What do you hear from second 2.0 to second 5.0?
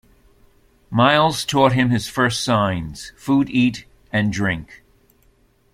first signs, "food-eat" and "drink".